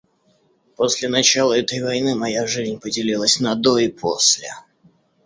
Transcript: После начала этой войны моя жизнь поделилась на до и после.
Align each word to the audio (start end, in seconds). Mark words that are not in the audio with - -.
После 0.77 1.09
начала 1.09 1.53
этой 1.55 1.83
войны 1.83 2.15
моя 2.15 2.47
жизнь 2.47 2.79
поделилась 2.79 3.39
на 3.39 3.53
до 3.53 3.77
и 3.77 3.87
после. 3.87 4.49